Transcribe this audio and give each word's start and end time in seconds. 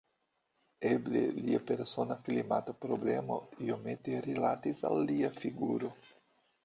Eble 0.91 1.19
lia 1.39 1.59
persona 1.71 2.17
klimata 2.29 2.75
problemo 2.85 3.37
iomete 3.67 4.25
rilatis 4.29 4.83
al 4.91 4.99
lia 5.13 5.31
figuro. 5.45 5.93